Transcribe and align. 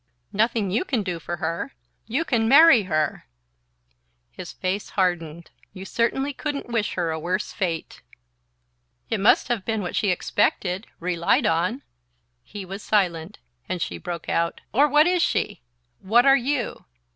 "Nothing 0.33 0.71
you 0.71 0.83
can 0.83 1.03
do 1.03 1.19
for 1.19 1.37
her? 1.37 1.73
You 2.07 2.25
can 2.25 2.47
marry 2.49 2.81
her!" 2.85 3.27
His 4.31 4.51
face 4.51 4.89
hardened. 4.89 5.51
"You 5.73 5.85
certainly 5.85 6.33
couldn't 6.33 6.65
wish 6.67 6.95
her 6.95 7.11
a 7.11 7.19
worse 7.19 7.53
fate!" 7.53 8.01
"It 9.11 9.19
must 9.19 9.47
have 9.49 9.63
been 9.63 9.83
what 9.83 9.95
she 9.95 10.09
expected... 10.09 10.87
relied 10.99 11.45
on..." 11.45 11.83
He 12.41 12.65
was 12.65 12.81
silent, 12.81 13.37
and 13.69 13.79
she 13.79 13.99
broke 13.99 14.27
out: 14.27 14.59
"Or 14.73 14.87
what 14.87 15.05
is 15.05 15.21
she? 15.21 15.61
What 15.99 16.25
are 16.25 16.35
you? 16.35 16.85